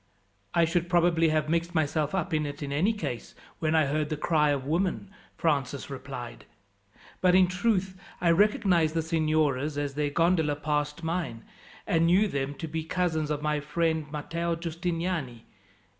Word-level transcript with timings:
"I 0.55 0.65
should 0.65 0.89
probably 0.89 1.29
have 1.29 1.47
mixed 1.47 1.75
myself 1.75 2.15
up 2.15 2.33
in 2.33 2.47
it, 2.47 2.63
in 2.63 2.71
any 2.71 2.91
case, 2.91 3.35
when 3.59 3.75
I 3.75 3.85
heard 3.85 4.09
the 4.09 4.17
cry 4.17 4.49
of 4.49 4.65
women," 4.65 5.11
Francis 5.37 5.91
replied; 5.91 6.45
"but, 7.21 7.35
in 7.35 7.45
truth, 7.45 8.01
I 8.19 8.31
recognized 8.31 8.95
the 8.95 9.03
signoras 9.03 9.77
as 9.77 9.93
their 9.93 10.09
gondola 10.09 10.55
passed 10.55 11.03
mine, 11.03 11.45
and 11.85 12.07
knew 12.07 12.27
them 12.27 12.55
to 12.55 12.67
be 12.67 12.83
cousins 12.83 13.29
of 13.29 13.43
my 13.43 13.59
friend 13.59 14.11
Matteo 14.11 14.55
Giustiniani. 14.55 15.43